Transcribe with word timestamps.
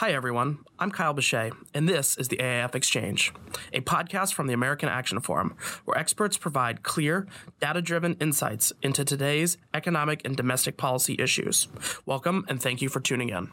Hi, 0.00 0.12
everyone. 0.12 0.60
I'm 0.78 0.90
Kyle 0.90 1.12
Bechet, 1.12 1.52
and 1.74 1.86
this 1.86 2.16
is 2.16 2.28
the 2.28 2.38
AAF 2.38 2.74
Exchange, 2.74 3.34
a 3.74 3.82
podcast 3.82 4.32
from 4.32 4.46
the 4.46 4.54
American 4.54 4.88
Action 4.88 5.20
Forum, 5.20 5.54
where 5.84 5.98
experts 5.98 6.38
provide 6.38 6.82
clear, 6.82 7.26
data 7.60 7.82
driven 7.82 8.14
insights 8.14 8.72
into 8.80 9.04
today's 9.04 9.58
economic 9.74 10.22
and 10.24 10.38
domestic 10.38 10.78
policy 10.78 11.16
issues. 11.18 11.68
Welcome, 12.06 12.46
and 12.48 12.62
thank 12.62 12.80
you 12.80 12.88
for 12.88 13.00
tuning 13.00 13.28
in. 13.28 13.50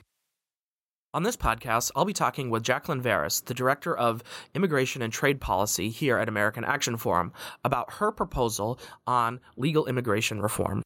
On 1.13 1.23
this 1.23 1.35
podcast, 1.35 1.91
I'll 1.97 2.05
be 2.05 2.13
talking 2.13 2.49
with 2.49 2.63
Jacqueline 2.63 3.03
Varas, 3.03 3.43
the 3.43 3.53
Director 3.53 3.93
of 3.93 4.23
Immigration 4.55 5.01
and 5.01 5.11
Trade 5.11 5.41
Policy 5.41 5.89
here 5.89 6.17
at 6.17 6.29
American 6.29 6.63
Action 6.63 6.95
Forum, 6.95 7.33
about 7.65 7.95
her 7.95 8.09
proposal 8.09 8.79
on 9.05 9.41
legal 9.57 9.85
immigration 9.85 10.41
reform. 10.41 10.81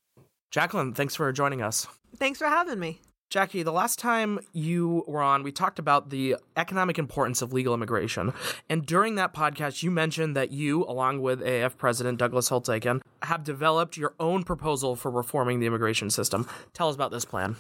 Jacqueline, 0.50 0.96
thanks 0.96 1.16
for 1.16 1.32
joining 1.32 1.62
us. 1.62 1.86
Thanks 2.18 2.39
for 2.39 2.48
having 2.48 2.80
me. 2.80 3.00
Jackie, 3.32 3.63
the 3.63 3.71
last 3.71 3.98
time 3.98 4.41
you 4.52 5.05
were 5.07 5.21
on, 5.21 5.41
we 5.41 5.54
talked 5.54 5.80
about 5.80 6.09
the 6.09 6.35
economic 6.58 6.99
importance 6.99 7.41
of 7.41 7.54
legal 7.54 7.73
immigration. 7.73 8.34
And 8.70 8.85
during 8.85 9.16
that 9.16 9.34
podcast, 9.34 9.81
you 9.84 9.90
mentioned 9.90 10.35
that 10.35 10.52
you, 10.52 10.84
along 10.84 11.21
with 11.21 11.40
AAF 11.40 11.77
President 11.77 12.20
Douglas 12.20 12.49
Holtz-Eakin, 12.49 12.99
have 13.21 13.45
developed 13.45 13.95
your 13.95 14.16
own 14.20 14.44
proposal 14.44 14.98
for 14.98 15.09
reforming 15.09 15.62
the 15.62 15.66
immigration 15.66 16.09
system. 16.09 16.45
Tell 16.73 16.90
us 16.90 16.95
about 16.95 17.12
this 17.12 17.23
plan. 17.23 17.55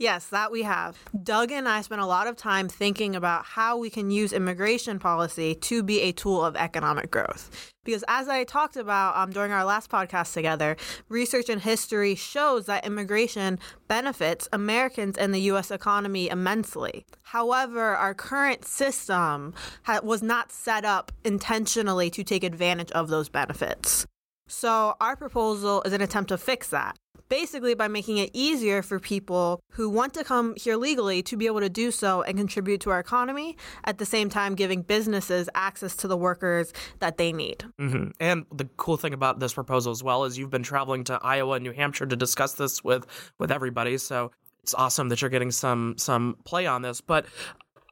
Yes, 0.00 0.28
that 0.28 0.52
we 0.52 0.62
have. 0.62 0.96
Doug 1.24 1.50
and 1.50 1.68
I 1.68 1.80
spent 1.80 2.00
a 2.00 2.06
lot 2.06 2.28
of 2.28 2.36
time 2.36 2.68
thinking 2.68 3.16
about 3.16 3.44
how 3.44 3.76
we 3.76 3.90
can 3.90 4.12
use 4.12 4.32
immigration 4.32 5.00
policy 5.00 5.56
to 5.56 5.82
be 5.82 6.02
a 6.02 6.12
tool 6.12 6.44
of 6.44 6.54
economic 6.54 7.10
growth. 7.10 7.72
Because 7.84 8.04
as 8.06 8.28
I 8.28 8.44
talked 8.44 8.76
about 8.76 9.16
um, 9.16 9.32
during 9.32 9.50
our 9.50 9.64
last 9.64 9.90
podcast 9.90 10.34
together, 10.34 10.76
research 11.08 11.48
and 11.48 11.60
history 11.60 12.14
shows 12.14 12.66
that 12.66 12.86
immigration 12.86 13.58
benefits 13.88 14.48
Americans 14.52 15.18
and 15.18 15.34
the 15.34 15.40
U.S. 15.40 15.72
economy 15.72 16.28
immensely. 16.28 17.04
However, 17.22 17.96
our 17.96 18.14
current 18.14 18.64
system 18.64 19.52
ha- 19.82 20.00
was 20.04 20.22
not 20.22 20.52
set 20.52 20.84
up 20.84 21.10
intentionally 21.24 22.08
to 22.10 22.22
take 22.22 22.44
advantage 22.44 22.92
of 22.92 23.08
those 23.08 23.28
benefits. 23.28 24.06
So, 24.46 24.94
our 25.00 25.16
proposal 25.16 25.82
is 25.82 25.92
an 25.92 26.00
attempt 26.00 26.28
to 26.28 26.38
fix 26.38 26.70
that 26.70 26.96
basically 27.28 27.74
by 27.74 27.88
making 27.88 28.18
it 28.18 28.30
easier 28.32 28.82
for 28.82 28.98
people 28.98 29.60
who 29.70 29.88
want 29.88 30.14
to 30.14 30.24
come 30.24 30.54
here 30.56 30.76
legally 30.76 31.22
to 31.22 31.36
be 31.36 31.46
able 31.46 31.60
to 31.60 31.68
do 31.68 31.90
so 31.90 32.22
and 32.22 32.36
contribute 32.36 32.80
to 32.80 32.90
our 32.90 33.00
economy 33.00 33.56
at 33.84 33.98
the 33.98 34.06
same 34.06 34.28
time 34.28 34.54
giving 34.54 34.82
businesses 34.82 35.48
access 35.54 35.96
to 35.96 36.08
the 36.08 36.16
workers 36.16 36.72
that 36.98 37.18
they 37.18 37.32
need. 37.32 37.64
Mm-hmm. 37.80 38.10
And 38.20 38.46
the 38.52 38.68
cool 38.76 38.96
thing 38.96 39.14
about 39.14 39.40
this 39.40 39.52
proposal 39.52 39.92
as 39.92 40.02
well 40.02 40.24
is 40.24 40.38
you've 40.38 40.50
been 40.50 40.62
traveling 40.62 41.04
to 41.04 41.18
Iowa 41.22 41.54
and 41.56 41.64
New 41.64 41.72
Hampshire 41.72 42.06
to 42.06 42.16
discuss 42.16 42.54
this 42.54 42.82
with 42.82 43.06
with 43.38 43.50
everybody. 43.50 43.98
So 43.98 44.30
it's 44.62 44.74
awesome 44.74 45.08
that 45.08 45.22
you're 45.22 45.30
getting 45.30 45.50
some 45.50 45.96
some 45.96 46.36
play 46.44 46.66
on 46.66 46.82
this. 46.82 47.00
But 47.00 47.26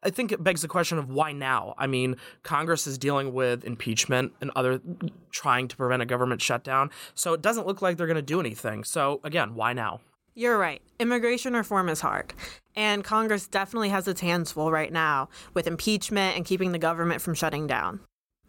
I 0.06 0.10
think 0.10 0.30
it 0.30 0.42
begs 0.42 0.62
the 0.62 0.68
question 0.68 0.98
of 0.98 1.10
why 1.10 1.32
now? 1.32 1.74
I 1.76 1.88
mean, 1.88 2.14
Congress 2.44 2.86
is 2.86 2.96
dealing 2.96 3.34
with 3.34 3.64
impeachment 3.64 4.32
and 4.40 4.52
other 4.54 4.80
trying 5.32 5.66
to 5.66 5.76
prevent 5.76 6.00
a 6.00 6.06
government 6.06 6.40
shutdown. 6.40 6.90
So 7.16 7.32
it 7.32 7.42
doesn't 7.42 7.66
look 7.66 7.82
like 7.82 7.96
they're 7.96 8.06
going 8.06 8.14
to 8.14 8.22
do 8.22 8.38
anything. 8.38 8.84
So 8.84 9.20
again, 9.24 9.56
why 9.56 9.72
now? 9.72 10.00
You're 10.36 10.58
right. 10.58 10.80
Immigration 11.00 11.54
reform 11.54 11.88
is 11.88 12.00
hard. 12.00 12.34
And 12.76 13.02
Congress 13.02 13.48
definitely 13.48 13.88
has 13.88 14.06
its 14.06 14.20
hands 14.20 14.52
full 14.52 14.70
right 14.70 14.92
now 14.92 15.28
with 15.54 15.66
impeachment 15.66 16.36
and 16.36 16.44
keeping 16.44 16.70
the 16.70 16.78
government 16.78 17.20
from 17.20 17.34
shutting 17.34 17.66
down. 17.66 18.00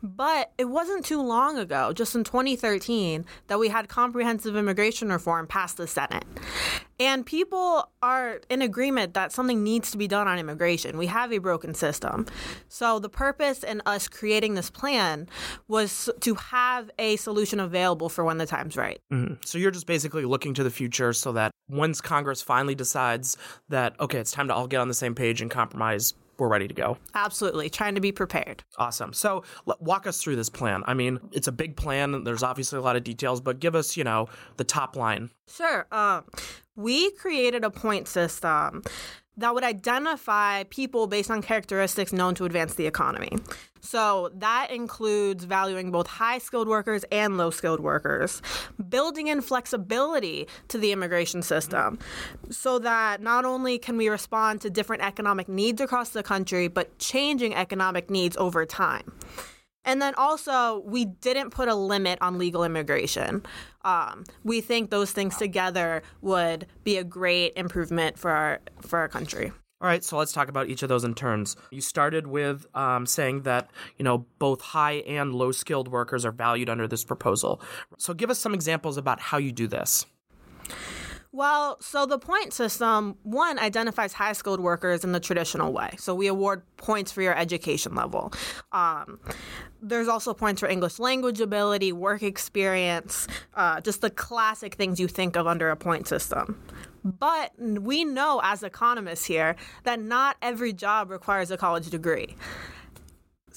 But 0.04 0.52
it 0.58 0.66
wasn't 0.66 1.06
too 1.06 1.22
long 1.22 1.58
ago, 1.58 1.92
just 1.94 2.16
in 2.16 2.24
2013, 2.24 3.26
that 3.48 3.60
we 3.60 3.70
had 3.70 3.90
comprehensive 3.90 4.56
immigration 4.56 5.10
reform 5.10 5.48
passed 5.48 5.78
the 5.78 5.88
Senate. 5.88 6.24
And 7.00 7.26
people 7.26 7.92
are 8.02 8.42
in 8.50 8.62
agreement 8.62 9.14
that 9.14 9.32
something 9.32 9.64
needs 9.64 9.92
to 9.92 9.98
be 9.98 10.08
done 10.08 10.28
on 10.28 10.40
immigration. 10.40 10.98
We 10.98 11.08
have 11.08 11.32
a 11.32 11.38
broken 11.38 11.74
system. 11.76 12.26
So 12.70 13.00
the 13.00 13.10
purpose 13.10 13.64
in 13.64 13.82
us 13.86 14.08
creating 14.08 14.56
this 14.56 14.70
plan 14.70 15.28
was 15.68 16.10
to 16.22 16.36
have 16.36 16.90
a 16.98 17.16
solution 17.18 17.60
available 17.60 18.10
for 18.10 18.24
when 18.24 18.40
the 18.40 18.48
time's 18.48 18.78
right. 18.78 19.00
Mm-hmm. 19.14 19.36
So 19.46 19.58
you're 19.58 19.72
just 19.72 19.88
basically 19.88 20.26
looking 20.26 20.54
to 20.56 20.64
the 20.64 20.72
future 20.72 21.14
so 21.14 21.32
that 21.34 21.52
once 21.70 22.02
Congress 22.02 22.42
finally 22.42 22.76
decides 22.76 23.38
that, 23.70 24.00
okay, 24.00 24.18
it's 24.18 24.32
time 24.32 24.48
to 24.48 24.56
all 24.56 24.68
get 24.68 24.80
on 24.80 24.88
the 24.88 24.94
same 24.94 25.14
page 25.14 25.42
and 25.42 25.52
compromise 25.52 26.14
we're 26.38 26.48
ready 26.48 26.68
to 26.68 26.74
go. 26.74 26.98
Absolutely. 27.14 27.70
Trying 27.70 27.96
to 27.96 28.02
be 28.02 28.12
prepared. 28.12 28.64
Awesome. 28.78 29.14
So 29.14 29.44
walk 29.80 30.08
us 30.08 30.22
through 30.22 30.36
this 30.36 30.50
plan. 30.50 30.84
I 30.86 30.94
mean, 30.94 31.20
it's 31.32 31.48
a 31.48 31.52
big 31.52 31.76
plan. 31.76 32.24
There's 32.24 32.44
obviously 32.44 32.80
a 32.80 32.82
lot 32.82 32.96
of 32.96 33.04
details, 33.04 33.42
but 33.42 33.60
give 33.60 33.76
us, 33.76 33.98
you 33.98 34.04
know, 34.04 34.28
the 34.58 34.64
top 34.64 34.96
line. 34.96 35.30
Sure. 35.48 35.88
Uh, 35.92 36.22
we 36.76 37.12
created 37.12 37.64
a 37.64 37.70
point 37.70 38.08
system 38.08 38.84
that 39.38 39.54
would 39.54 39.64
identify 39.64 40.64
people 40.64 41.08
based 41.08 41.32
on 41.32 41.42
characteristics 41.42 42.12
known 42.12 42.36
to 42.36 42.46
advance 42.46 42.74
the 42.74 42.88
economy. 42.88 43.32
So 43.80 44.32
that 44.36 44.70
includes 44.72 45.46
valuing 45.46 45.92
both 45.92 46.08
high 46.08 46.40
skilled 46.40 46.68
workers 46.68 47.06
and 47.12 47.38
low 47.38 47.52
skilled 47.52 47.80
workers, 47.80 48.42
building 48.90 49.28
in 49.28 49.42
flexibility 49.42 50.48
to 50.68 50.78
the 50.78 50.92
immigration 50.92 51.42
system 51.42 52.00
so 52.50 52.80
that 52.80 53.22
not 53.22 53.46
only 53.46 53.78
can 53.78 53.96
we 53.96 54.10
respond 54.10 54.62
to 54.62 54.70
different 54.70 55.04
economic 55.04 55.48
needs 55.48 55.80
across 55.80 56.10
the 56.10 56.24
country, 56.24 56.68
but 56.68 56.98
changing 57.00 57.56
economic 57.56 58.10
needs 58.10 58.36
over 58.38 58.66
time. 58.66 59.14
And 59.88 60.02
then 60.02 60.14
also, 60.16 60.84
we 60.86 61.06
didn't 61.06 61.52
put 61.52 61.70
a 61.70 61.74
limit 61.74 62.20
on 62.22 62.38
legal 62.38 62.66
immigration. 62.66 63.42
Um, 63.86 64.26
we 64.44 64.60
think 64.60 64.90
those 64.90 65.14
things 65.14 65.38
together 65.38 66.04
would 66.22 66.68
be 66.84 66.98
a 66.98 67.06
great 67.06 67.54
improvement 67.56 68.20
for 68.20 68.30
our 68.30 68.60
for 68.82 69.00
our 69.00 69.08
country. 69.08 69.54
All 69.80 69.88
right, 69.88 70.04
so 70.04 70.18
let's 70.18 70.34
talk 70.34 70.50
about 70.50 70.68
each 70.68 70.84
of 70.84 70.90
those 70.90 71.04
in 71.04 71.14
turns. 71.14 71.56
You 71.72 71.82
started 71.82 72.28
with 72.28 72.66
um, 72.76 73.06
saying 73.06 73.44
that 73.44 73.70
you 73.98 74.04
know 74.04 74.26
both 74.40 74.60
high 74.62 75.04
and 75.08 75.34
low 75.34 75.54
skilled 75.54 75.88
workers 75.88 76.26
are 76.26 76.32
valued 76.32 76.70
under 76.70 76.88
this 76.88 77.06
proposal. 77.06 77.62
So 77.98 78.14
give 78.14 78.30
us 78.30 78.40
some 78.40 78.54
examples 78.54 78.98
about 78.98 79.22
how 79.22 79.38
you 79.38 79.54
do 79.54 79.68
this. 79.68 80.06
Well, 81.32 81.78
so 81.82 82.06
the 82.06 82.18
point 82.18 82.54
system, 82.54 83.18
one, 83.24 83.60
identifies 83.60 84.14
high 84.14 84.34
skilled 84.34 84.60
workers 84.60 85.04
in 85.04 85.12
the 85.12 85.20
traditional 85.20 85.74
way. 85.74 85.96
So 85.98 86.16
we 86.16 86.28
award 86.28 86.64
points 86.78 87.12
for 87.12 87.22
your 87.22 87.38
education 87.38 87.96
level. 87.96 88.34
Um, 88.72 89.20
there's 89.82 90.08
also 90.08 90.34
points 90.34 90.62
for 90.62 90.68
English 90.68 91.00
language 91.00 91.42
ability, 91.42 91.92
work 91.92 92.24
experience, 92.24 93.28
uh, 93.56 93.82
just 93.82 94.02
the 94.02 94.10
classic 94.10 94.76
things 94.76 95.00
you 95.00 95.08
think 95.08 95.36
of 95.36 95.48
under 95.48 95.70
a 95.70 95.76
point 95.76 96.08
system. 96.08 96.62
But 97.04 97.52
we 97.60 98.04
know 98.04 98.42
as 98.44 98.64
economists 98.64 99.26
here 99.26 99.56
that 99.84 100.00
not 100.00 100.38
every 100.42 100.74
job 100.74 101.10
requires 101.10 101.52
a 101.52 101.58
college 101.58 101.90
degree. 101.90 102.36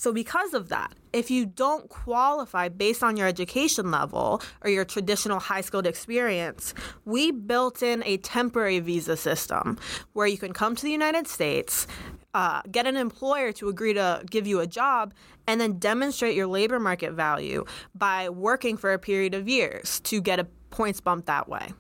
So, 0.01 0.15
because 0.15 0.55
of 0.55 0.71
that, 0.71 0.95
if 1.13 1.31
you 1.31 1.45
don't 1.45 1.87
qualify 1.91 2.71
based 2.71 3.03
on 3.03 3.19
your 3.19 3.27
education 3.27 3.91
level 3.91 4.41
or 4.65 4.71
your 4.71 4.87
traditional 4.87 5.39
high 5.39 5.61
skilled 5.61 5.87
experience, 5.87 6.73
we 7.05 7.33
built 7.33 7.83
in 7.83 8.03
a 8.07 8.17
temporary 8.17 8.81
visa 8.81 9.15
system 9.15 9.79
where 10.15 10.27
you 10.27 10.39
can 10.39 10.55
come 10.55 10.75
to 10.75 10.83
the 10.83 10.91
United 10.91 11.29
States, 11.29 11.87
uh, 12.33 12.63
get 12.71 12.87
an 12.87 12.97
employer 12.97 13.53
to 13.53 13.69
agree 13.69 13.93
to 13.93 14.23
give 14.31 14.47
you 14.47 14.61
a 14.61 14.67
job, 14.67 15.13
and 15.47 15.61
then 15.61 15.79
demonstrate 15.79 16.35
your 16.35 16.47
labor 16.47 16.81
market 16.81 17.13
value 17.13 17.67
by 17.95 18.31
working 18.31 18.79
for 18.79 18.95
a 18.95 18.99
period 18.99 19.35
of 19.35 19.51
years 19.51 20.01
to 20.01 20.23
get 20.23 20.39
a 20.39 20.45
points 20.71 21.03
bump 21.03 21.27
that 21.27 21.47
way. 21.47 21.75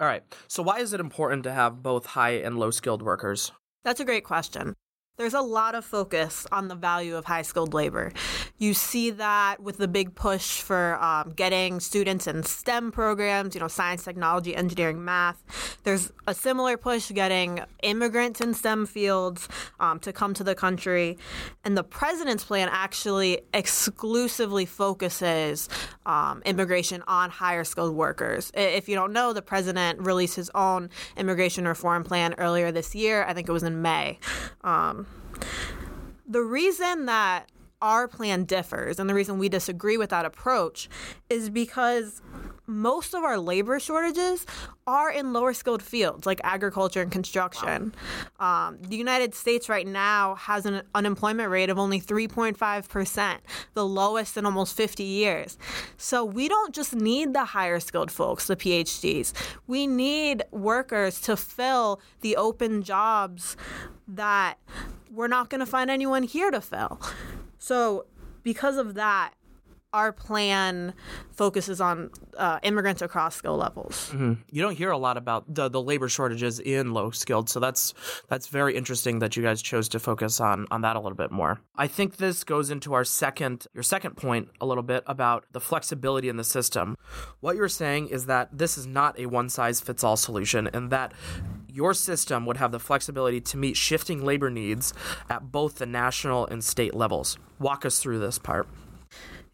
All 0.00 0.08
right. 0.08 0.24
So, 0.48 0.64
why 0.64 0.80
is 0.80 0.92
it 0.92 0.98
important 0.98 1.44
to 1.44 1.52
have 1.52 1.84
both 1.84 2.04
high 2.06 2.30
and 2.30 2.58
low 2.58 2.72
skilled 2.72 3.02
workers? 3.02 3.52
That's 3.84 4.00
a 4.00 4.04
great 4.04 4.24
question. 4.24 4.74
There's 5.20 5.34
a 5.34 5.42
lot 5.42 5.74
of 5.74 5.84
focus 5.84 6.46
on 6.50 6.68
the 6.68 6.74
value 6.74 7.14
of 7.14 7.26
high 7.26 7.42
skilled 7.42 7.74
labor. 7.74 8.10
You 8.56 8.72
see 8.72 9.10
that 9.10 9.60
with 9.60 9.76
the 9.76 9.86
big 9.86 10.14
push 10.14 10.62
for 10.62 10.96
um, 10.98 11.34
getting 11.36 11.78
students 11.78 12.26
in 12.26 12.42
STEM 12.42 12.90
programs, 12.90 13.54
you 13.54 13.60
know, 13.60 13.68
science, 13.68 14.02
technology, 14.02 14.56
engineering, 14.56 15.04
math. 15.04 15.76
There's 15.84 16.10
a 16.26 16.32
similar 16.32 16.78
push 16.78 17.10
getting 17.12 17.60
immigrants 17.82 18.40
in 18.40 18.54
STEM 18.54 18.86
fields 18.86 19.46
um, 19.78 19.98
to 19.98 20.10
come 20.10 20.32
to 20.32 20.42
the 20.42 20.54
country. 20.54 21.18
And 21.64 21.76
the 21.76 21.84
president's 21.84 22.44
plan 22.44 22.70
actually 22.72 23.42
exclusively 23.52 24.64
focuses 24.64 25.68
um, 26.10 26.42
immigration 26.44 27.04
on 27.06 27.30
higher 27.30 27.62
skilled 27.62 27.94
workers. 27.94 28.50
If 28.54 28.88
you 28.88 28.96
don't 28.96 29.12
know, 29.12 29.32
the 29.32 29.42
president 29.42 30.00
released 30.00 30.34
his 30.34 30.50
own 30.56 30.90
immigration 31.16 31.68
reform 31.68 32.02
plan 32.02 32.34
earlier 32.36 32.72
this 32.72 32.96
year. 32.96 33.24
I 33.24 33.32
think 33.32 33.48
it 33.48 33.52
was 33.52 33.62
in 33.62 33.80
May. 33.80 34.18
Um, 34.64 35.06
the 36.26 36.42
reason 36.42 37.06
that 37.06 37.48
our 37.80 38.08
plan 38.08 38.44
differs 38.44 38.98
and 38.98 39.08
the 39.08 39.14
reason 39.14 39.38
we 39.38 39.48
disagree 39.48 39.96
with 39.96 40.10
that 40.10 40.24
approach 40.24 40.88
is 41.28 41.48
because 41.48 42.20
most 42.70 43.14
of 43.14 43.24
our 43.24 43.36
labor 43.36 43.80
shortages 43.80 44.46
are 44.86 45.10
in 45.10 45.32
lower 45.32 45.52
skilled 45.52 45.82
fields 45.82 46.24
like 46.24 46.40
agriculture 46.44 47.02
and 47.02 47.10
construction. 47.10 47.92
Wow. 48.38 48.68
Um, 48.68 48.78
the 48.80 48.96
United 48.96 49.34
States 49.34 49.68
right 49.68 49.86
now 49.86 50.36
has 50.36 50.66
an 50.66 50.82
unemployment 50.94 51.50
rate 51.50 51.68
of 51.68 51.78
only 51.78 52.00
3.5%, 52.00 53.38
the 53.74 53.84
lowest 53.84 54.36
in 54.36 54.46
almost 54.46 54.76
50 54.76 55.02
years. 55.02 55.58
So 55.96 56.24
we 56.24 56.48
don't 56.48 56.72
just 56.72 56.94
need 56.94 57.34
the 57.34 57.44
higher 57.44 57.80
skilled 57.80 58.12
folks, 58.12 58.46
the 58.46 58.56
PhDs. 58.56 59.32
We 59.66 59.86
need 59.86 60.44
workers 60.52 61.20
to 61.22 61.36
fill 61.36 62.00
the 62.20 62.36
open 62.36 62.82
jobs 62.82 63.56
that 64.06 64.58
we're 65.10 65.28
not 65.28 65.50
going 65.50 65.58
to 65.58 65.66
find 65.66 65.90
anyone 65.90 66.22
here 66.22 66.50
to 66.50 66.60
fill. 66.60 67.00
So, 67.58 68.06
because 68.42 68.78
of 68.78 68.94
that, 68.94 69.34
our 69.92 70.12
plan 70.12 70.94
focuses 71.32 71.80
on 71.80 72.10
uh, 72.36 72.58
immigrants 72.62 73.02
across 73.02 73.36
skill 73.36 73.56
levels. 73.56 74.10
Mm-hmm. 74.12 74.34
You 74.50 74.62
don't 74.62 74.76
hear 74.76 74.90
a 74.90 74.98
lot 74.98 75.16
about 75.16 75.52
the, 75.52 75.68
the 75.68 75.82
labor 75.82 76.08
shortages 76.08 76.60
in 76.60 76.92
low 76.92 77.10
skilled, 77.10 77.48
so 77.48 77.60
that's 77.60 77.94
that's 78.28 78.46
very 78.48 78.76
interesting 78.76 79.18
that 79.20 79.36
you 79.36 79.42
guys 79.42 79.62
chose 79.62 79.88
to 79.90 79.98
focus 79.98 80.40
on 80.40 80.66
on 80.70 80.82
that 80.82 80.96
a 80.96 81.00
little 81.00 81.16
bit 81.16 81.30
more. 81.30 81.60
I 81.76 81.86
think 81.86 82.16
this 82.16 82.44
goes 82.44 82.70
into 82.70 82.94
our 82.94 83.04
second 83.04 83.66
your 83.74 83.82
second 83.82 84.16
point 84.16 84.48
a 84.60 84.66
little 84.66 84.82
bit 84.82 85.02
about 85.06 85.44
the 85.52 85.60
flexibility 85.60 86.28
in 86.28 86.36
the 86.36 86.44
system. 86.44 86.96
What 87.40 87.56
you're 87.56 87.68
saying 87.68 88.08
is 88.08 88.26
that 88.26 88.48
this 88.52 88.78
is 88.78 88.86
not 88.86 89.18
a 89.18 89.26
one 89.26 89.48
size 89.48 89.80
fits 89.80 90.04
all 90.04 90.16
solution, 90.16 90.68
and 90.72 90.90
that 90.90 91.12
your 91.68 91.94
system 91.94 92.46
would 92.46 92.56
have 92.56 92.72
the 92.72 92.80
flexibility 92.80 93.40
to 93.40 93.56
meet 93.56 93.76
shifting 93.76 94.24
labor 94.24 94.50
needs 94.50 94.92
at 95.28 95.52
both 95.52 95.76
the 95.76 95.86
national 95.86 96.46
and 96.46 96.62
state 96.62 96.94
levels. 96.94 97.38
Walk 97.58 97.84
us 97.84 97.98
through 97.98 98.18
this 98.18 98.38
part. 98.38 98.68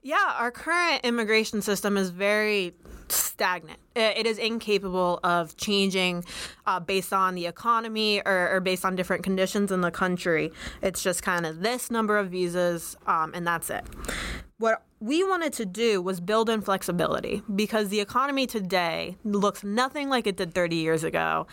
Yeah, 0.07 0.35
our 0.39 0.53
current 0.53 1.01
immigration 1.03 1.63
system 1.63 1.97
is 1.97 2.11
very 2.11 2.77
stagnant. 3.09 3.81
It 3.97 4.25
is 4.25 4.39
incapable 4.39 5.19
of 5.25 5.57
changing 5.57 6.25
uh, 6.65 6.79
based 6.79 7.13
on 7.13 7.35
the 7.35 7.47
economy 7.47 8.23
or, 8.25 8.55
or, 8.55 8.61
based 8.61 8.85
on 8.85 8.95
different 8.95 9.25
conditions 9.25 9.73
in 9.73 9.81
the 9.81 9.91
country. 9.91 10.53
It's 10.81 11.03
just 11.03 11.25
kind 11.25 11.45
of 11.45 11.59
this 11.59 11.91
number 11.91 12.19
of 12.19 12.31
visas, 12.31 12.97
um, 13.09 13.33
and 13.35 13.45
that's 13.45 13.69
it. 13.69 13.85
What 14.59 14.85
we 15.01 15.25
wanted 15.25 15.53
to 15.55 15.67
do 15.67 16.01
was 16.01 16.21
build 16.21 16.51
in 16.51 16.61
flexibility 16.61 17.43
because 17.53 17.89
the 17.89 17.99
economy 17.99 18.47
today 18.47 19.17
looks 19.25 19.65
nothing 19.65 20.09
like 20.09 20.29
it 20.29 20.37
did 20.37 20.55
30 20.55 20.77
years 20.77 21.03
ago. 21.03 21.49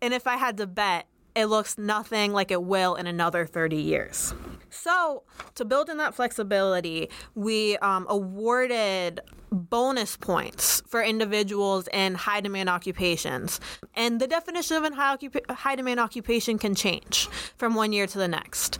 And 0.00 0.14
if 0.14 0.26
I 0.26 0.38
had 0.38 0.56
to 0.56 0.66
bet, 0.66 1.06
it 1.40 1.46
looks 1.46 1.78
nothing 1.78 2.32
like 2.32 2.50
it 2.50 2.62
will 2.62 2.94
in 2.94 3.06
another 3.06 3.46
30 3.46 3.76
years. 3.76 4.34
So, 4.70 5.24
to 5.56 5.64
build 5.64 5.88
in 5.88 5.96
that 5.96 6.14
flexibility, 6.14 7.10
we 7.34 7.76
um, 7.78 8.06
awarded 8.08 9.20
bonus 9.52 10.16
points 10.16 10.82
for 10.86 11.02
individuals 11.02 11.88
in 11.92 12.14
high 12.14 12.40
demand 12.40 12.68
occupations. 12.68 13.60
And 13.94 14.20
the 14.20 14.26
definition 14.26 14.76
of 14.76 14.84
a 14.84 14.94
high, 14.94 15.16
occupa- 15.16 15.50
high 15.50 15.74
demand 15.74 15.98
occupation 15.98 16.58
can 16.58 16.74
change 16.74 17.28
from 17.56 17.74
one 17.74 17.92
year 17.92 18.06
to 18.06 18.18
the 18.18 18.28
next. 18.28 18.78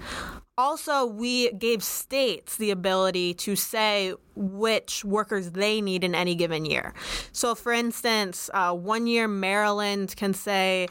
Also, 0.57 1.07
we 1.07 1.51
gave 1.53 1.83
states 1.83 2.57
the 2.57 2.71
ability 2.71 3.33
to 3.35 3.57
say 3.57 4.15
which 4.37 5.05
workers 5.05 5.53
they 5.53 5.81
need 5.81 6.05
in 6.05 6.15
any 6.15 6.35
given 6.35 6.65
year. 6.65 6.93
So, 7.33 7.55
for 7.55 7.73
instance, 7.73 8.51
uh, 8.53 8.75
one 8.75 9.07
year 9.07 9.27
Maryland 9.27 10.15
can 10.17 10.35
say, 10.35 10.89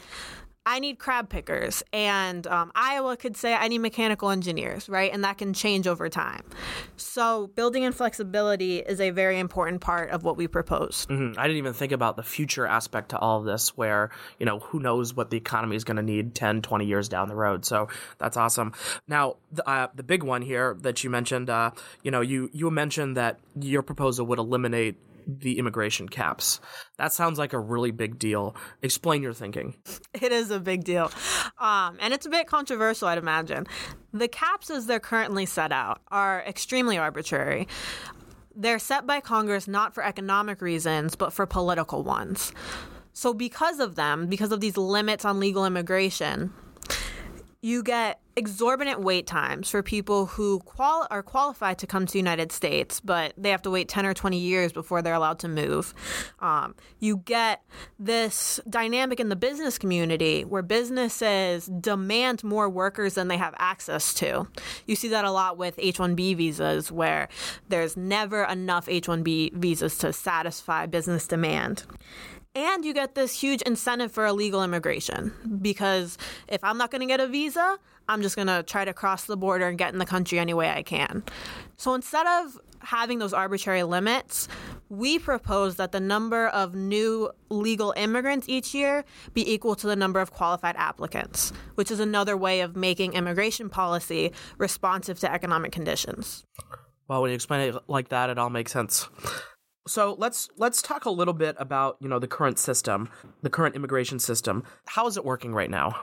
I 0.66 0.78
need 0.78 0.98
crab 0.98 1.30
pickers, 1.30 1.82
and 1.90 2.46
um, 2.46 2.70
Iowa 2.74 3.16
could 3.16 3.34
say 3.34 3.54
I 3.54 3.68
need 3.68 3.78
mechanical 3.78 4.28
engineers, 4.28 4.90
right? 4.90 5.10
And 5.10 5.24
that 5.24 5.38
can 5.38 5.54
change 5.54 5.86
over 5.86 6.10
time. 6.10 6.42
So, 6.96 7.46
building 7.48 7.84
in 7.84 7.92
flexibility 7.92 8.78
is 8.78 9.00
a 9.00 9.08
very 9.08 9.38
important 9.38 9.80
part 9.80 10.10
of 10.10 10.22
what 10.22 10.36
we 10.36 10.48
propose. 10.48 11.06
Mm-hmm. 11.06 11.40
I 11.40 11.44
didn't 11.44 11.56
even 11.56 11.72
think 11.72 11.92
about 11.92 12.16
the 12.16 12.22
future 12.22 12.66
aspect 12.66 13.08
to 13.10 13.18
all 13.18 13.40
of 13.40 13.46
this, 13.46 13.74
where, 13.74 14.10
you 14.38 14.44
know, 14.44 14.58
who 14.58 14.80
knows 14.80 15.14
what 15.14 15.30
the 15.30 15.38
economy 15.38 15.76
is 15.76 15.84
going 15.84 15.96
to 15.96 16.02
need 16.02 16.34
10, 16.34 16.60
20 16.60 16.84
years 16.84 17.08
down 17.08 17.28
the 17.28 17.34
road. 17.34 17.64
So, 17.64 17.88
that's 18.18 18.36
awesome. 18.36 18.74
Now, 19.08 19.36
the, 19.50 19.66
uh, 19.66 19.88
the 19.94 20.02
big 20.02 20.22
one 20.22 20.42
here 20.42 20.76
that 20.82 21.02
you 21.02 21.08
mentioned, 21.08 21.48
uh, 21.48 21.70
you 22.02 22.10
know, 22.10 22.20
you, 22.20 22.50
you 22.52 22.70
mentioned 22.70 23.16
that 23.16 23.40
your 23.58 23.80
proposal 23.80 24.26
would 24.26 24.38
eliminate 24.38 24.96
the 25.38 25.58
immigration 25.58 26.08
caps. 26.08 26.60
That 26.98 27.12
sounds 27.12 27.38
like 27.38 27.52
a 27.52 27.58
really 27.58 27.90
big 27.90 28.18
deal. 28.18 28.56
Explain 28.82 29.22
your 29.22 29.32
thinking. 29.32 29.76
It 30.12 30.32
is 30.32 30.50
a 30.50 30.60
big 30.60 30.84
deal. 30.84 31.10
Um, 31.58 31.96
and 32.00 32.12
it's 32.12 32.26
a 32.26 32.30
bit 32.30 32.46
controversial, 32.46 33.08
I'd 33.08 33.16
imagine. 33.16 33.66
The 34.12 34.28
caps, 34.28 34.68
as 34.68 34.86
they're 34.86 35.00
currently 35.00 35.46
set 35.46 35.72
out, 35.72 36.00
are 36.08 36.42
extremely 36.46 36.98
arbitrary. 36.98 37.68
They're 38.54 38.80
set 38.80 39.06
by 39.06 39.20
Congress 39.20 39.66
not 39.66 39.94
for 39.94 40.04
economic 40.04 40.60
reasons, 40.60 41.14
but 41.16 41.32
for 41.32 41.46
political 41.46 42.02
ones. 42.02 42.52
So, 43.12 43.32
because 43.32 43.78
of 43.78 43.94
them, 43.94 44.26
because 44.26 44.52
of 44.52 44.60
these 44.60 44.76
limits 44.76 45.24
on 45.24 45.40
legal 45.40 45.64
immigration, 45.64 46.52
you 47.62 47.82
get 47.82 48.20
exorbitant 48.40 49.02
wait 49.02 49.26
times 49.26 49.68
for 49.68 49.82
people 49.82 50.24
who 50.24 50.60
qual- 50.60 51.06
are 51.10 51.22
qualified 51.22 51.78
to 51.78 51.86
come 51.86 52.06
to 52.06 52.12
the 52.12 52.18
United 52.18 52.50
States, 52.50 52.98
but 52.98 53.34
they 53.36 53.50
have 53.50 53.60
to 53.60 53.70
wait 53.70 53.86
10 53.86 54.06
or 54.06 54.14
20 54.14 54.38
years 54.38 54.72
before 54.72 55.02
they're 55.02 55.14
allowed 55.14 55.38
to 55.40 55.48
move. 55.48 55.92
Um, 56.40 56.74
you 56.98 57.18
get 57.18 57.62
this 57.98 58.58
dynamic 58.68 59.20
in 59.20 59.28
the 59.28 59.36
business 59.36 59.76
community 59.76 60.42
where 60.42 60.62
businesses 60.62 61.66
demand 61.66 62.42
more 62.42 62.70
workers 62.70 63.14
than 63.14 63.28
they 63.28 63.36
have 63.36 63.54
access 63.58 64.14
to. 64.14 64.48
You 64.86 64.96
see 64.96 65.08
that 65.08 65.26
a 65.26 65.30
lot 65.30 65.58
with 65.58 65.74
H 65.76 65.98
1B 65.98 66.34
visas, 66.38 66.90
where 66.90 67.28
there's 67.68 67.94
never 67.94 68.44
enough 68.44 68.88
H 68.88 69.06
1B 69.06 69.52
visas 69.52 69.98
to 69.98 70.14
satisfy 70.14 70.86
business 70.86 71.26
demand. 71.26 71.84
And 72.54 72.84
you 72.84 72.92
get 72.92 73.14
this 73.14 73.40
huge 73.40 73.62
incentive 73.62 74.10
for 74.10 74.26
illegal 74.26 74.64
immigration 74.64 75.32
because 75.62 76.18
if 76.48 76.64
I'm 76.64 76.78
not 76.78 76.90
going 76.90 77.00
to 77.00 77.06
get 77.06 77.20
a 77.20 77.28
visa, 77.28 77.78
I'm 78.08 78.22
just 78.22 78.34
going 78.34 78.48
to 78.48 78.64
try 78.64 78.84
to 78.84 78.92
cross 78.92 79.24
the 79.26 79.36
border 79.36 79.68
and 79.68 79.78
get 79.78 79.92
in 79.92 80.00
the 80.00 80.06
country 80.06 80.38
any 80.40 80.52
way 80.52 80.68
I 80.68 80.82
can. 80.82 81.22
So 81.76 81.94
instead 81.94 82.26
of 82.26 82.58
having 82.80 83.20
those 83.20 83.32
arbitrary 83.32 83.84
limits, 83.84 84.48
we 84.88 85.18
propose 85.18 85.76
that 85.76 85.92
the 85.92 86.00
number 86.00 86.48
of 86.48 86.74
new 86.74 87.30
legal 87.50 87.94
immigrants 87.96 88.48
each 88.48 88.74
year 88.74 89.04
be 89.32 89.48
equal 89.48 89.76
to 89.76 89.86
the 89.86 89.94
number 89.94 90.18
of 90.18 90.32
qualified 90.32 90.74
applicants, 90.76 91.52
which 91.76 91.90
is 91.92 92.00
another 92.00 92.36
way 92.36 92.62
of 92.62 92.74
making 92.74 93.12
immigration 93.12 93.68
policy 93.68 94.32
responsive 94.58 95.20
to 95.20 95.32
economic 95.32 95.70
conditions. 95.70 96.44
Well, 97.06 97.22
when 97.22 97.30
you 97.30 97.34
explain 97.36 97.68
it 97.68 97.76
like 97.86 98.08
that, 98.08 98.30
it 98.30 98.38
all 98.38 98.50
makes 98.50 98.72
sense. 98.72 99.08
So 99.86 100.14
let's 100.18 100.48
let's 100.56 100.82
talk 100.82 101.04
a 101.04 101.10
little 101.10 101.34
bit 101.34 101.56
about 101.58 101.96
you 102.00 102.08
know 102.08 102.18
the 102.18 102.28
current 102.28 102.58
system, 102.58 103.08
the 103.42 103.50
current 103.50 103.74
immigration 103.74 104.18
system. 104.18 104.64
How 104.86 105.06
is 105.06 105.16
it 105.16 105.24
working 105.24 105.54
right 105.54 105.70
now? 105.70 106.02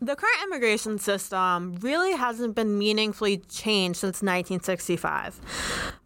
The 0.00 0.16
current 0.16 0.36
immigration 0.44 0.98
system 0.98 1.76
really 1.76 2.12
hasn't 2.12 2.54
been 2.54 2.78
meaningfully 2.78 3.38
changed 3.38 4.00
since 4.00 4.16
1965. 4.16 5.40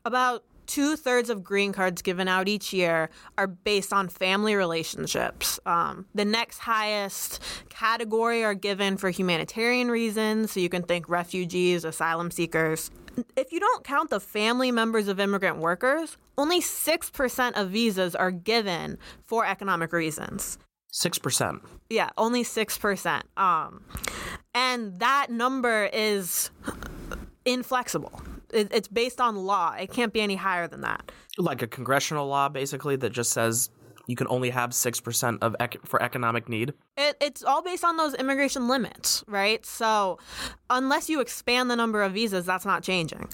About 0.04 0.44
two 0.68 0.94
thirds 0.94 1.30
of 1.30 1.42
green 1.42 1.72
cards 1.72 2.02
given 2.02 2.28
out 2.28 2.46
each 2.46 2.72
year 2.72 3.10
are 3.36 3.48
based 3.48 3.92
on 3.92 4.08
family 4.08 4.54
relationships. 4.54 5.58
Um, 5.66 6.06
the 6.14 6.24
next 6.24 6.58
highest 6.58 7.40
category 7.70 8.44
are 8.44 8.54
given 8.54 8.96
for 8.96 9.10
humanitarian 9.10 9.90
reasons, 9.90 10.52
so 10.52 10.60
you 10.60 10.68
can 10.68 10.82
think 10.82 11.08
refugees, 11.08 11.84
asylum 11.84 12.30
seekers. 12.30 12.92
If 13.36 13.50
you 13.50 13.58
don't 13.58 13.82
count 13.82 14.10
the 14.10 14.20
family 14.20 14.70
members 14.70 15.08
of 15.08 15.18
immigrant 15.18 15.58
workers, 15.58 16.16
only 16.36 16.60
6% 16.60 17.60
of 17.60 17.70
visas 17.70 18.14
are 18.14 18.30
given 18.30 18.98
for 19.24 19.44
economic 19.44 19.92
reasons. 19.92 20.58
6%. 20.92 21.60
Yeah, 21.90 22.10
only 22.16 22.44
6%. 22.44 23.22
Um, 23.36 23.84
and 24.54 25.00
that 25.00 25.30
number 25.30 25.90
is 25.92 26.50
inflexible. 27.44 28.22
It, 28.52 28.68
it's 28.72 28.88
based 28.88 29.20
on 29.20 29.36
law. 29.36 29.74
It 29.74 29.92
can't 29.92 30.12
be 30.12 30.20
any 30.20 30.36
higher 30.36 30.66
than 30.66 30.80
that. 30.82 31.10
Like 31.36 31.62
a 31.62 31.66
congressional 31.66 32.26
law, 32.26 32.48
basically, 32.48 32.96
that 32.96 33.10
just 33.10 33.32
says 33.32 33.70
you 34.08 34.16
can 34.16 34.26
only 34.28 34.50
have 34.50 34.70
6% 34.70 35.38
of 35.42 35.54
ec- 35.60 35.86
for 35.86 36.02
economic 36.02 36.48
need? 36.48 36.72
It, 36.96 37.16
it's 37.20 37.44
all 37.44 37.62
based 37.62 37.84
on 37.84 37.96
those 37.96 38.14
immigration 38.14 38.66
limits, 38.66 39.22
right? 39.28 39.64
So 39.64 40.18
unless 40.70 41.08
you 41.08 41.20
expand 41.20 41.70
the 41.70 41.76
number 41.76 42.02
of 42.02 42.14
visas, 42.14 42.46
that's 42.46 42.64
not 42.64 42.82
changing. 42.82 43.28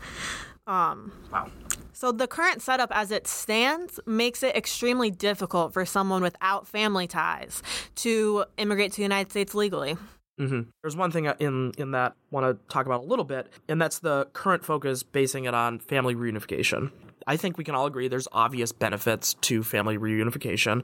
Um, 0.66 1.12
wow. 1.33 1.50
So 1.92 2.11
the 2.11 2.26
current 2.26 2.61
setup 2.61 2.90
as 2.92 3.12
it 3.12 3.28
stands 3.28 4.00
makes 4.04 4.42
it 4.42 4.56
extremely 4.56 5.12
difficult 5.12 5.73
for 5.73 5.87
someone 5.87 6.23
without 6.23 6.66
family 6.66 7.06
ties 7.06 7.62
to 7.97 8.44
immigrate 8.59 8.90
to 8.92 8.97
the 8.97 9.02
United 9.02 9.30
States 9.30 9.54
legally. 9.54 9.97
Mm-hmm. 10.41 10.71
There's 10.83 10.97
one 10.97 11.11
thing 11.11 11.26
in 11.38 11.73
in 11.79 11.93
that 11.93 12.12
I 12.12 12.35
want 12.35 12.47
to 12.47 12.73
talk 12.73 12.87
about 12.87 13.03
a 13.03 13.05
little 13.05 13.25
bit, 13.25 13.53
and 13.69 13.81
that's 13.81 14.00
the 14.00 14.26
current 14.33 14.64
focus 14.64 15.03
basing 15.03 15.45
it 15.45 15.55
on 15.55 15.79
family 15.79 16.14
reunification. 16.14 16.91
I 17.26 17.37
think 17.37 17.57
we 17.57 17.64
can 17.64 17.75
all 17.75 17.87
agree 17.87 18.09
there's 18.09 18.29
obvious 18.33 18.73
benefits 18.73 19.35
to 19.43 19.62
family 19.62 19.97
reunification. 19.97 20.83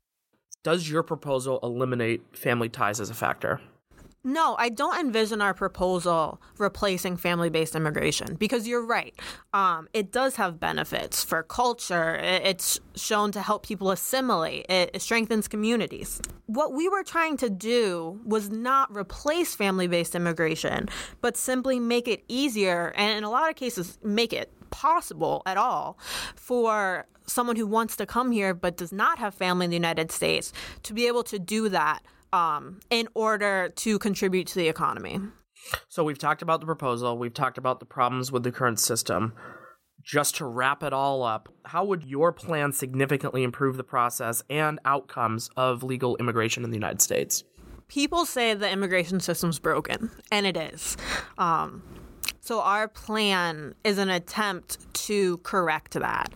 Does 0.63 0.89
your 0.89 1.03
proposal 1.03 1.59
eliminate 1.63 2.37
family 2.37 2.69
ties 2.69 3.01
as 3.01 3.11
a 3.11 3.15
factor? 3.15 3.61
No, 4.23 4.55
I 4.59 4.69
don't 4.69 5.01
envision 5.01 5.41
our 5.41 5.55
proposal 5.55 6.43
replacing 6.59 7.17
family 7.17 7.49
based 7.49 7.75
immigration 7.75 8.35
because 8.35 8.69
you're 8.69 8.85
right. 8.85 9.15
Um, 9.55 9.89
it 9.95 10.13
does 10.13 10.37
have 10.37 10.61
benefits 10.61 11.25
for 11.25 11.43
culture. 11.43 12.17
It's 12.17 12.79
shown 12.95 13.33
to 13.33 13.41
help 13.41 13.65
people 13.65 13.91
assimilate, 13.91 14.67
it 14.69 15.01
strengthens 15.01 15.49
communities. 15.49 16.21
What 16.47 16.75
we 16.75 16.87
were 16.87 17.03
trying 17.03 17.39
to 17.39 17.49
do 17.49 18.21
was 18.27 18.51
not 18.51 18.95
replace 18.95 19.55
family 19.55 19.87
based 19.87 20.15
immigration, 20.15 20.91
but 21.23 21.39
simply 21.39 21.81
make 21.81 22.07
it 22.07 22.23
easier 22.29 22.93
and, 22.97 23.17
in 23.17 23.25
a 23.25 23.31
lot 23.31 23.49
of 23.49 23.57
cases, 23.57 23.99
make 24.03 24.35
it 24.35 24.53
possible 24.71 25.43
at 25.47 25.57
all 25.57 25.99
for 26.37 27.07
someone 27.27 27.57
who 27.57 27.67
wants 27.67 27.97
to 27.97 28.05
come 28.05 28.33
here 28.33 28.53
but 28.53 28.77
does 28.77 28.93
not 28.93 29.19
have 29.19 29.35
family 29.35 29.65
in 29.65 29.71
the 29.71 29.77
United 29.77 30.13
States 30.13 30.53
to 30.83 30.93
be 30.93 31.07
able 31.07 31.23
to 31.23 31.39
do 31.39 31.71
that 31.71 32.03
um, 32.33 32.81
in 32.91 33.09
order 33.15 33.71
to 33.77 33.99
contribute 33.99 34.47
to 34.49 34.55
the 34.57 34.69
economy. 34.69 35.21
So 35.89 36.05
we've 36.05 36.19
talked 36.19 36.43
about 36.43 36.61
the 36.61 36.67
proposal, 36.67 37.19
we've 37.19 37.35
talked 37.35 37.59
about 37.59 37.81
the 37.81 37.87
problems 37.87 38.33
with 38.33 38.43
the 38.43 38.53
current 38.53 38.81
system. 38.81 39.35
Just 40.03 40.37
to 40.37 40.47
wrap 40.47 40.83
it 40.83 40.95
all 40.95 41.23
up, 41.23 41.49
how 41.67 41.85
would 41.85 42.05
your 42.05 42.33
plan 42.33 42.73
significantly 42.73 43.43
improve 43.43 43.77
the 43.77 43.85
process 43.85 44.43
and 44.49 44.79
outcomes 44.87 45.51
of 45.59 45.83
legal 45.83 46.17
immigration 46.17 46.65
in 46.65 46.71
the 46.71 46.77
United 46.77 47.03
States? 47.03 47.45
People 47.87 48.25
say 48.25 48.55
the 48.55 48.71
immigration 48.71 49.21
system's 49.21 49.59
broken, 49.59 50.11
and 50.33 50.47
it 50.47 50.57
is. 50.57 50.97
Um, 51.37 51.83
so, 52.41 52.61
our 52.61 52.89
plan 52.89 53.75
is 53.85 53.99
an 53.99 54.09
attempt 54.09 54.93
to 54.95 55.39
correct 55.39 55.93
that. 55.93 56.33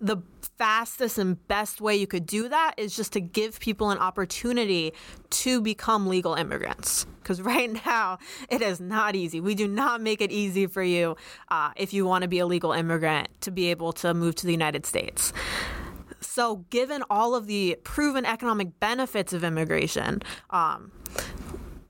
The 0.00 0.18
fastest 0.58 1.18
and 1.18 1.46
best 1.48 1.80
way 1.80 1.96
you 1.96 2.06
could 2.06 2.26
do 2.26 2.48
that 2.48 2.74
is 2.76 2.94
just 2.96 3.12
to 3.12 3.20
give 3.20 3.60
people 3.60 3.90
an 3.90 3.98
opportunity 3.98 4.92
to 5.30 5.60
become 5.60 6.08
legal 6.08 6.34
immigrants. 6.34 7.06
Because 7.22 7.40
right 7.40 7.70
now, 7.86 8.18
it 8.50 8.60
is 8.60 8.80
not 8.80 9.14
easy. 9.14 9.40
We 9.40 9.54
do 9.54 9.68
not 9.68 10.02
make 10.02 10.20
it 10.20 10.32
easy 10.32 10.66
for 10.66 10.82
you 10.82 11.16
uh, 11.50 11.70
if 11.76 11.92
you 11.92 12.04
want 12.04 12.22
to 12.22 12.28
be 12.28 12.40
a 12.40 12.46
legal 12.46 12.72
immigrant 12.72 13.28
to 13.42 13.50
be 13.50 13.70
able 13.70 13.92
to 13.94 14.12
move 14.12 14.34
to 14.36 14.46
the 14.46 14.52
United 14.52 14.84
States. 14.84 15.32
So, 16.20 16.64
given 16.70 17.04
all 17.10 17.34
of 17.36 17.46
the 17.46 17.78
proven 17.84 18.24
economic 18.24 18.80
benefits 18.80 19.32
of 19.32 19.44
immigration, 19.44 20.22
um, 20.50 20.90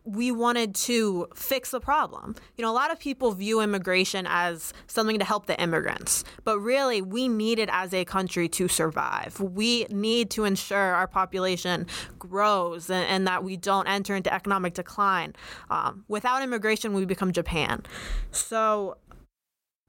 we 0.09 0.33
wanted 0.33 0.75
to 0.75 1.29
fix 1.35 1.71
the 1.71 1.81
problem. 1.81 2.35
You 2.57 2.62
know, 2.62 2.71
a 2.71 2.73
lot 2.73 2.91
of 2.91 2.99
people 2.99 3.33
view 3.33 3.61
immigration 3.61 4.27
as 4.29 4.73
something 4.87 5.19
to 5.19 5.25
help 5.25 5.47
the 5.47 5.61
immigrants, 5.61 6.25
but 6.45 6.59
really, 6.61 7.03
we 7.03 7.29
need 7.29 7.59
it 7.59 7.69
as 7.71 7.93
a 7.93 8.05
country 8.07 8.49
to 8.50 8.69
survive. 8.69 9.38
We 9.38 9.85
need 9.91 10.31
to 10.31 10.45
ensure 10.45 10.79
our 10.79 11.07
population 11.07 11.87
grows 12.19 12.88
and, 12.88 13.07
and 13.07 13.27
that 13.27 13.45
we 13.45 13.59
don't 13.59 13.87
enter 13.87 14.17
into 14.17 14.33
economic 14.33 14.75
decline. 14.75 15.35
Um, 15.69 16.05
without 16.09 16.43
immigration, 16.43 16.95
we 16.95 17.05
become 17.05 17.33
Japan. 17.33 17.83
So, 18.31 18.97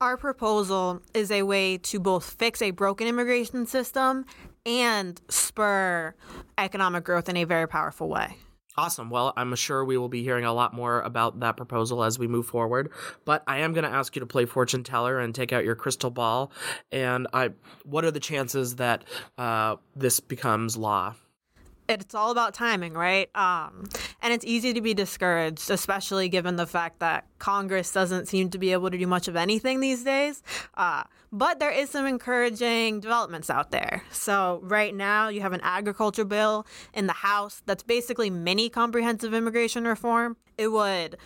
our 0.02 0.18
proposal 0.18 1.02
is 1.14 1.32
a 1.32 1.44
way 1.44 1.78
to 1.78 2.00
both 2.00 2.30
fix 2.30 2.62
a 2.62 2.72
broken 2.72 3.08
immigration 3.08 3.66
system 3.66 4.26
and 4.66 5.20
spur 5.30 6.14
economic 6.58 7.04
growth 7.04 7.30
in 7.30 7.38
a 7.38 7.44
very 7.46 7.68
powerful 7.68 8.10
way. 8.10 8.38
Awesome. 8.80 9.10
Well, 9.10 9.34
I'm 9.36 9.54
sure 9.56 9.84
we 9.84 9.98
will 9.98 10.08
be 10.08 10.24
hearing 10.24 10.46
a 10.46 10.54
lot 10.54 10.74
more 10.74 11.02
about 11.02 11.42
that 11.42 11.58
proposal 11.58 12.02
as 12.02 12.18
we 12.18 12.30
move 12.30 12.46
forward. 12.46 12.90
But 13.26 13.44
I 13.46 13.58
am 13.58 13.74
going 13.74 13.84
to 13.84 13.90
ask 13.90 14.16
you 14.16 14.22
to 14.22 14.26
play 14.26 14.46
fortune 14.46 14.86
teller 14.86 15.20
and 15.20 15.36
take 15.36 15.52
out 15.52 15.66
your 15.66 15.76
crystal 15.76 16.10
ball. 16.10 16.54
And 16.90 17.28
I, 17.34 17.50
what 17.84 18.06
are 18.06 18.12
the 18.12 18.22
chances 18.22 18.78
that 18.78 19.04
uh, 19.38 19.76
this 19.98 20.22
becomes 20.22 20.78
law? 20.78 21.16
It's 21.90 22.14
all 22.14 22.30
about 22.32 22.54
timing, 22.54 22.94
right? 22.94 23.36
Um, 23.36 23.90
and 24.22 24.32
it's 24.32 24.46
easy 24.46 24.74
to 24.74 24.82
be 24.82 24.94
discouraged, 24.94 25.72
especially 25.72 26.30
given 26.30 26.56
the 26.56 26.68
fact 26.68 27.00
that 27.00 27.26
Congress 27.40 27.92
doesn't 27.92 28.28
seem 28.28 28.50
to 28.52 28.60
be 28.60 28.72
able 28.74 28.92
to 28.92 28.98
do 28.98 29.08
much 29.08 29.28
of 29.28 29.36
anything 29.36 29.80
these 29.80 30.04
days. 30.04 30.44
Uh, 30.76 31.04
but 31.32 31.60
there 31.60 31.72
is 31.72 31.90
some 31.90 32.06
encouraging 32.06 33.00
developments 33.00 33.50
out 33.50 33.72
there. 33.72 34.04
So 34.12 34.60
right 34.64 34.94
now, 34.94 35.30
you 35.30 35.42
have 35.42 35.54
an 35.54 35.62
agriculture 35.64 36.26
bill 36.26 36.68
in 36.94 37.08
the 37.08 37.14
House 37.14 37.64
that's 37.66 37.84
basically 37.84 38.30
mini 38.30 38.70
comprehensive 38.70 39.34
immigration 39.34 39.86
reform. 39.86 40.38
It 40.58 40.68
would 40.68 41.18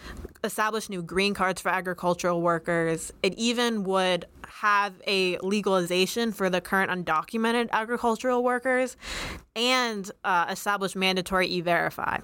establish 0.43 0.89
new 0.89 1.01
green 1.01 1.33
cards 1.33 1.61
for 1.61 1.69
agricultural 1.69 2.41
workers. 2.41 3.11
It 3.21 3.33
even 3.33 3.83
would 3.83 4.25
have 4.59 4.93
a 5.07 5.37
legalization 5.39 6.31
for 6.31 6.49
the 6.49 6.61
current 6.61 6.91
undocumented 6.91 7.69
agricultural 7.71 8.43
workers 8.43 8.95
and 9.55 10.11
uh, 10.23 10.45
establish 10.49 10.95
mandatory 10.95 11.47
e 11.47 11.61
verify. 11.61 12.19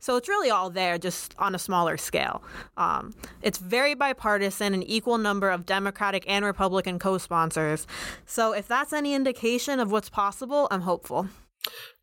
So 0.00 0.16
it's 0.16 0.28
really 0.28 0.50
all 0.50 0.70
there, 0.70 0.98
just 0.98 1.34
on 1.38 1.54
a 1.54 1.58
smaller 1.58 1.96
scale. 1.96 2.42
Um, 2.76 3.14
it's 3.42 3.58
very 3.58 3.94
bipartisan, 3.94 4.74
an 4.74 4.82
equal 4.82 5.18
number 5.18 5.50
of 5.50 5.66
Democratic 5.66 6.24
and 6.26 6.44
Republican 6.44 6.98
co 6.98 7.18
sponsors. 7.18 7.86
So 8.26 8.52
if 8.52 8.66
that's 8.66 8.92
any 8.92 9.14
indication 9.14 9.78
of 9.78 9.92
what's 9.92 10.08
possible, 10.08 10.68
I'm 10.70 10.82
hopeful. 10.82 11.28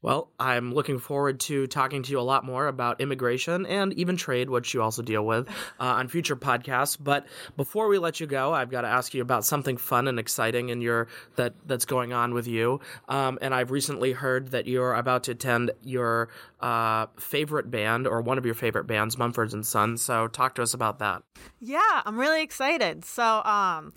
Well, 0.04 0.32
I'm 0.40 0.74
looking 0.74 0.98
forward 0.98 1.40
to 1.42 1.68
talking 1.68 2.02
to 2.02 2.12
you 2.12 2.20
a 2.20 2.22
lot 2.22 2.44
more 2.44 2.66
about 2.66 3.02
immigration 3.02 3.68
and 3.68 3.94
even 3.94 4.18
trade, 4.18 4.50
which 4.50 4.74
you 4.74 4.82
also 4.82 5.04
deal 5.04 5.24
with 5.24 5.48
uh, 5.80 5.84
on 5.84 6.08
future 6.08 6.36
podcasts. 6.36 6.98
But 7.00 7.28
before 7.56 7.88
we 7.88 8.00
let 8.00 8.20
you 8.20 8.26
go, 8.26 8.52
I've 8.52 8.72
got 8.72 8.82
to 8.82 8.88
ask 8.88 9.14
you 9.14 9.22
about 9.22 9.46
something 9.46 9.78
fun 9.78 10.08
and 10.08 10.18
exciting 10.18 10.70
in 10.70 10.82
your 10.82 11.08
that 11.36 11.54
that's 11.68 11.86
going 11.86 12.14
on 12.14 12.34
with 12.34 12.48
you. 12.48 12.80
Um, 13.10 13.38
and 13.44 13.54
I've 13.54 13.70
recently 13.70 14.12
heard 14.12 14.52
that 14.52 14.66
you're 14.66 14.96
about 14.96 15.24
to 15.26 15.32
attend 15.32 15.72
your 15.84 16.30
uh, 16.62 17.06
favorite 17.20 17.70
band 17.70 18.08
or 18.08 18.22
one 18.22 18.40
of 18.40 18.46
your 18.46 18.56
favorite 18.56 18.86
bands, 18.86 19.20
Mumford 19.20 19.54
and 19.54 19.66
Sons. 19.66 20.02
So 20.02 20.28
talk 20.28 20.56
to 20.56 20.64
us 20.64 20.74
about 20.74 20.98
that. 21.00 21.22
Yeah, 21.60 22.02
I'm 22.06 22.20
really 22.20 22.42
excited. 22.42 23.06
So, 23.06 23.44
um, 23.44 23.94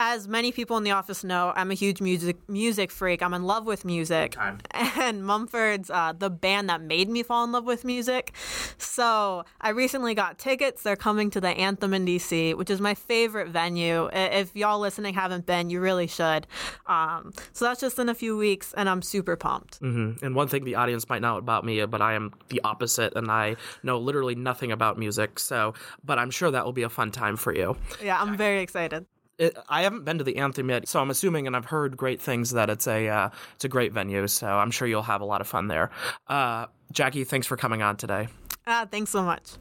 as 0.00 0.26
many 0.26 0.52
people 0.52 0.76
in 0.76 0.84
the 0.84 0.90
office 0.90 1.22
know, 1.22 1.52
I'm 1.54 1.70
a 1.70 1.74
huge 1.74 2.00
music 2.00 2.36
music 2.48 2.90
freak. 2.90 3.22
I'm 3.22 3.34
in 3.34 3.44
love 3.44 3.66
with 3.66 3.84
music, 3.84 4.36
and 4.72 5.24
Mumford's 5.24 5.90
uh, 5.90 6.12
the 6.16 6.30
band 6.30 6.68
that 6.68 6.80
made 6.80 7.08
me 7.08 7.22
fall 7.22 7.44
in 7.44 7.52
love 7.52 7.64
with 7.64 7.84
music. 7.84 8.34
So 8.78 9.44
I 9.60 9.70
recently 9.70 10.14
got 10.14 10.38
tickets. 10.38 10.82
They're 10.82 10.96
coming 10.96 11.30
to 11.30 11.40
the 11.40 11.48
Anthem 11.48 11.94
in 11.94 12.04
DC, 12.04 12.56
which 12.56 12.70
is 12.70 12.80
my 12.80 12.94
favorite 12.94 13.48
venue. 13.48 14.08
If 14.12 14.54
y'all 14.56 14.80
listening 14.80 15.14
haven't 15.14 15.46
been, 15.46 15.70
you 15.70 15.80
really 15.80 16.06
should. 16.06 16.46
Um, 16.86 17.32
so 17.52 17.64
that's 17.64 17.80
just 17.80 17.98
in 17.98 18.08
a 18.08 18.14
few 18.14 18.36
weeks, 18.36 18.74
and 18.76 18.88
I'm 18.88 19.02
super 19.02 19.36
pumped. 19.36 19.80
Mm-hmm. 19.80 20.24
And 20.24 20.34
one 20.34 20.48
thing 20.48 20.64
the 20.64 20.74
audience 20.74 21.08
might 21.08 21.22
know 21.22 21.36
about 21.36 21.64
me, 21.64 21.84
but 21.86 22.02
I 22.02 22.14
am 22.14 22.32
the 22.48 22.60
opposite, 22.64 23.14
and 23.16 23.30
I 23.30 23.56
know 23.82 23.98
literally 23.98 24.34
nothing 24.34 24.72
about 24.72 24.98
music. 24.98 25.38
So, 25.38 25.74
but 26.04 26.18
I'm 26.18 26.30
sure 26.30 26.50
that 26.50 26.64
will 26.64 26.72
be 26.72 26.82
a 26.82 26.90
fun 26.90 27.10
time 27.10 27.36
for 27.36 27.54
you. 27.54 27.76
Yeah, 28.02 28.20
I'm 28.20 28.36
very 28.36 28.60
excited. 28.60 29.06
It, 29.38 29.56
I 29.68 29.82
haven't 29.82 30.04
been 30.04 30.18
to 30.18 30.24
the 30.24 30.36
Anthem 30.36 30.70
yet, 30.70 30.86
so 30.88 31.00
I'm 31.00 31.10
assuming, 31.10 31.46
and 31.46 31.56
I've 31.56 31.64
heard 31.64 31.96
great 31.96 32.22
things 32.22 32.52
that 32.52 32.70
it's 32.70 32.86
a 32.86 33.08
uh, 33.08 33.30
it's 33.56 33.64
a 33.64 33.68
great 33.68 33.92
venue. 33.92 34.26
So 34.28 34.46
I'm 34.46 34.70
sure 34.70 34.86
you'll 34.86 35.02
have 35.02 35.20
a 35.20 35.24
lot 35.24 35.40
of 35.40 35.48
fun 35.48 35.68
there. 35.68 35.90
Uh, 36.28 36.66
Jackie, 36.92 37.24
thanks 37.24 37.46
for 37.46 37.56
coming 37.56 37.82
on 37.82 37.96
today. 37.96 38.28
Ah, 38.66 38.86
thanks 38.90 39.10
so 39.10 39.22
much. 39.22 39.52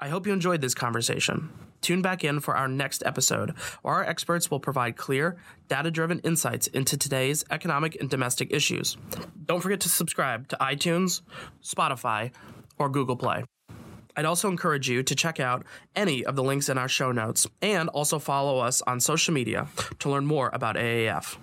I 0.00 0.08
hope 0.08 0.26
you 0.26 0.32
enjoyed 0.32 0.60
this 0.60 0.74
conversation. 0.74 1.50
Tune 1.80 2.02
back 2.02 2.22
in 2.22 2.38
for 2.38 2.56
our 2.56 2.68
next 2.68 3.02
episode, 3.04 3.50
where 3.82 3.94
our 3.94 4.04
experts 4.04 4.50
will 4.50 4.60
provide 4.60 4.96
clear, 4.96 5.36
data 5.68 5.90
driven 5.90 6.20
insights 6.20 6.68
into 6.68 6.96
today's 6.96 7.44
economic 7.50 7.96
and 8.00 8.08
domestic 8.08 8.52
issues. 8.52 8.96
Don't 9.44 9.60
forget 9.60 9.80
to 9.80 9.88
subscribe 9.88 10.48
to 10.48 10.56
iTunes, 10.60 11.22
Spotify, 11.62 12.30
or 12.78 12.88
Google 12.88 13.16
Play. 13.16 13.44
I'd 14.16 14.24
also 14.24 14.48
encourage 14.48 14.88
you 14.88 15.02
to 15.02 15.14
check 15.14 15.40
out 15.40 15.64
any 15.96 16.24
of 16.24 16.36
the 16.36 16.42
links 16.42 16.68
in 16.68 16.78
our 16.78 16.88
show 16.88 17.12
notes 17.12 17.46
and 17.60 17.88
also 17.90 18.18
follow 18.18 18.58
us 18.58 18.82
on 18.82 19.00
social 19.00 19.32
media 19.34 19.68
to 20.00 20.10
learn 20.10 20.26
more 20.26 20.50
about 20.52 20.76
AAF. 20.76 21.36